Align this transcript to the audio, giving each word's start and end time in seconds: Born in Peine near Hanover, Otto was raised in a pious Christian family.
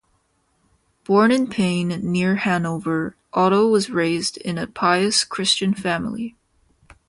Born 1.03 1.29
in 1.31 1.45
Peine 1.45 1.97
near 2.01 2.37
Hanover, 2.37 3.15
Otto 3.33 3.67
was 3.67 3.91
raised 3.91 4.37
in 4.37 4.57
a 4.57 4.65
pious 4.65 5.23
Christian 5.23 5.75
family. 5.75 6.35